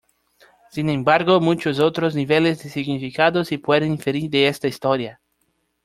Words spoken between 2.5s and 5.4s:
de significado se pueden inferir de esta historia.